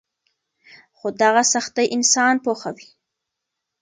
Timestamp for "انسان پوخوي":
1.95-2.87